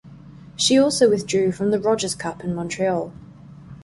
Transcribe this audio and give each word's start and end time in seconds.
She 0.55 0.79
also 0.79 1.11
withdrew 1.11 1.51
from 1.51 1.69
the 1.69 1.77
Rogers 1.79 2.15
Cup 2.15 2.43
in 2.43 2.55
Montreal. 2.55 3.13